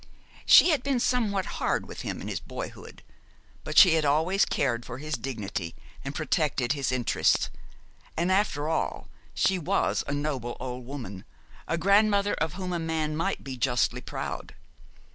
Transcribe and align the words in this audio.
She 0.47 0.69
had 0.69 0.81
been 0.81 0.99
somewhat 0.99 1.45
hard 1.61 1.87
with 1.87 2.01
him 2.01 2.21
in 2.21 2.27
his 2.27 2.39
boyhood, 2.39 3.03
but 3.63 3.77
she 3.77 3.93
had 3.93 4.03
always 4.03 4.45
cared 4.45 4.83
for 4.83 4.97
his 4.97 5.13
dignity 5.13 5.75
and 6.03 6.15
protected 6.15 6.73
his 6.73 6.91
interests: 6.91 7.51
and, 8.17 8.31
after 8.31 8.67
all, 8.67 9.09
she 9.35 9.59
was 9.59 10.03
a 10.07 10.11
noble 10.11 10.57
old 10.59 10.87
woman, 10.87 11.23
a 11.67 11.77
grandmother 11.77 12.33
of 12.33 12.53
whom 12.53 12.73
a 12.73 12.79
man 12.79 13.15
might 13.15 13.43
be 13.43 13.55
justly 13.55 14.01
proud. 14.01 14.55